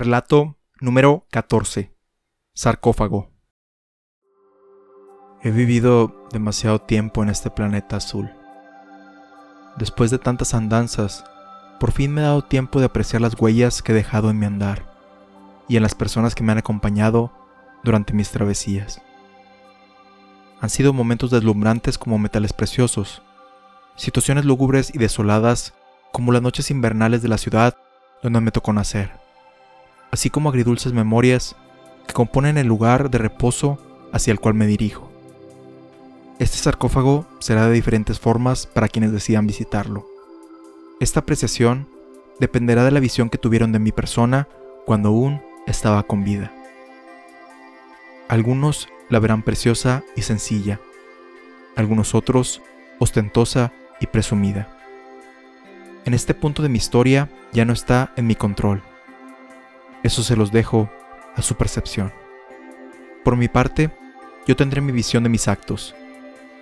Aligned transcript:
Relato 0.00 0.56
número 0.80 1.26
14. 1.30 1.94
Sarcófago. 2.54 3.30
He 5.42 5.50
vivido 5.50 6.26
demasiado 6.32 6.78
tiempo 6.78 7.22
en 7.22 7.28
este 7.28 7.50
planeta 7.50 7.96
azul. 7.96 8.30
Después 9.76 10.10
de 10.10 10.18
tantas 10.18 10.54
andanzas, 10.54 11.22
por 11.78 11.92
fin 11.92 12.14
me 12.14 12.22
he 12.22 12.24
dado 12.24 12.40
tiempo 12.40 12.78
de 12.78 12.86
apreciar 12.86 13.20
las 13.20 13.38
huellas 13.38 13.82
que 13.82 13.92
he 13.92 13.94
dejado 13.94 14.30
en 14.30 14.38
mi 14.38 14.46
andar 14.46 14.90
y 15.68 15.76
en 15.76 15.82
las 15.82 15.94
personas 15.94 16.34
que 16.34 16.42
me 16.44 16.52
han 16.52 16.56
acompañado 16.56 17.30
durante 17.84 18.14
mis 18.14 18.30
travesías. 18.30 19.02
Han 20.62 20.70
sido 20.70 20.94
momentos 20.94 21.30
deslumbrantes 21.30 21.98
como 21.98 22.18
metales 22.18 22.54
preciosos, 22.54 23.20
situaciones 23.96 24.46
lúgubres 24.46 24.94
y 24.94 24.96
desoladas 24.96 25.74
como 26.10 26.32
las 26.32 26.40
noches 26.40 26.70
invernales 26.70 27.20
de 27.20 27.28
la 27.28 27.36
ciudad 27.36 27.76
donde 28.22 28.40
me 28.40 28.50
tocó 28.50 28.72
nacer 28.72 29.19
así 30.10 30.30
como 30.30 30.48
agridulces 30.48 30.92
memorias 30.92 31.56
que 32.06 32.14
componen 32.14 32.58
el 32.58 32.66
lugar 32.66 33.10
de 33.10 33.18
reposo 33.18 33.78
hacia 34.12 34.32
el 34.32 34.40
cual 34.40 34.54
me 34.54 34.66
dirijo. 34.66 35.10
Este 36.38 36.56
sarcófago 36.56 37.26
será 37.38 37.66
de 37.66 37.72
diferentes 37.72 38.18
formas 38.18 38.66
para 38.66 38.88
quienes 38.88 39.12
decidan 39.12 39.46
visitarlo. 39.46 40.06
Esta 40.98 41.20
apreciación 41.20 41.86
dependerá 42.38 42.84
de 42.84 42.90
la 42.90 43.00
visión 43.00 43.30
que 43.30 43.38
tuvieron 43.38 43.72
de 43.72 43.78
mi 43.78 43.92
persona 43.92 44.48
cuando 44.86 45.10
aún 45.10 45.42
estaba 45.66 46.02
con 46.02 46.24
vida. 46.24 46.52
Algunos 48.28 48.88
la 49.08 49.18
verán 49.18 49.42
preciosa 49.42 50.02
y 50.16 50.22
sencilla, 50.22 50.80
algunos 51.76 52.14
otros 52.14 52.62
ostentosa 52.98 53.72
y 54.00 54.06
presumida. 54.06 54.68
En 56.04 56.14
este 56.14 56.34
punto 56.34 56.62
de 56.62 56.68
mi 56.68 56.78
historia 56.78 57.28
ya 57.52 57.64
no 57.64 57.72
está 57.72 58.12
en 58.16 58.26
mi 58.26 58.34
control 58.34 58.82
eso 60.02 60.22
se 60.22 60.36
los 60.36 60.52
dejo 60.52 60.90
a 61.36 61.42
su 61.42 61.56
percepción. 61.56 62.12
Por 63.24 63.36
mi 63.36 63.48
parte, 63.48 63.90
yo 64.46 64.56
tendré 64.56 64.80
mi 64.80 64.92
visión 64.92 65.22
de 65.22 65.28
mis 65.28 65.48
actos, 65.48 65.94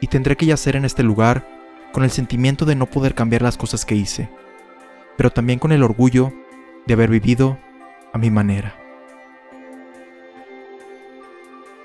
y 0.00 0.06
tendré 0.06 0.36
que 0.36 0.46
yacer 0.46 0.76
en 0.76 0.84
este 0.84 1.02
lugar 1.02 1.46
con 1.92 2.04
el 2.04 2.10
sentimiento 2.10 2.64
de 2.64 2.74
no 2.74 2.86
poder 2.86 3.14
cambiar 3.14 3.42
las 3.42 3.56
cosas 3.56 3.84
que 3.84 3.94
hice, 3.94 4.30
pero 5.16 5.30
también 5.30 5.58
con 5.58 5.72
el 5.72 5.82
orgullo 5.82 6.32
de 6.86 6.94
haber 6.94 7.10
vivido 7.10 7.58
a 8.12 8.18
mi 8.18 8.30
manera. 8.30 8.74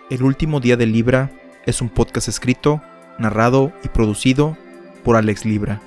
El 0.09 0.23
último 0.23 0.59
día 0.59 0.77
de 0.77 0.85
Libra 0.85 1.31
es 1.65 1.81
un 1.81 1.89
podcast 1.89 2.27
escrito, 2.27 2.81
narrado 3.17 3.73
y 3.83 3.89
producido 3.89 4.57
por 5.03 5.15
Alex 5.15 5.45
Libra. 5.45 5.81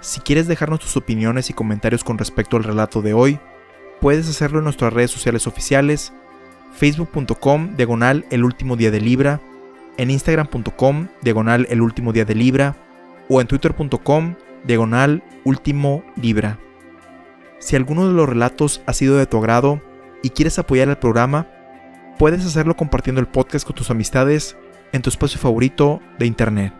Si 0.00 0.20
quieres 0.20 0.46
dejarnos 0.46 0.80
tus 0.80 0.96
opiniones 0.96 1.50
y 1.50 1.52
comentarios 1.52 2.04
con 2.04 2.18
respecto 2.18 2.56
al 2.56 2.64
relato 2.64 3.02
de 3.02 3.14
hoy, 3.14 3.40
Puedes 4.00 4.28
hacerlo 4.28 4.58
en 4.58 4.64
nuestras 4.64 4.92
redes 4.92 5.10
sociales 5.10 5.46
oficiales, 5.46 6.12
facebook.com 6.74 7.76
diagonal 7.76 8.26
el 8.30 8.44
último 8.44 8.76
día 8.76 8.90
de 8.90 9.00
Libra, 9.00 9.40
en 9.96 10.10
instagram.com 10.10 11.08
diagonal 11.22 11.66
el 11.70 11.80
último 11.80 12.12
día 12.12 12.24
de 12.24 12.34
Libra 12.34 12.76
o 13.28 13.40
en 13.40 13.46
twitter.com 13.46 14.34
diagonal 14.64 15.22
último 15.44 16.04
Libra. 16.16 16.58
Si 17.58 17.74
alguno 17.74 18.06
de 18.06 18.12
los 18.12 18.28
relatos 18.28 18.82
ha 18.86 18.92
sido 18.92 19.16
de 19.16 19.26
tu 19.26 19.38
agrado 19.38 19.80
y 20.22 20.30
quieres 20.30 20.58
apoyar 20.58 20.88
el 20.88 20.98
programa, 20.98 21.46
puedes 22.18 22.44
hacerlo 22.44 22.76
compartiendo 22.76 23.20
el 23.20 23.26
podcast 23.26 23.66
con 23.66 23.74
tus 23.74 23.90
amistades 23.90 24.56
en 24.92 25.02
tu 25.02 25.10
espacio 25.10 25.40
favorito 25.40 26.00
de 26.18 26.26
internet. 26.26 26.72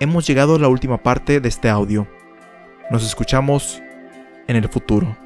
Hemos 0.00 0.26
llegado 0.26 0.56
a 0.56 0.58
la 0.58 0.68
última 0.68 1.02
parte 1.02 1.40
de 1.40 1.48
este 1.48 1.70
audio. 1.70 2.06
Nos 2.90 3.04
escuchamos 3.06 3.80
en 4.46 4.56
el 4.56 4.68
futuro. 4.68 5.23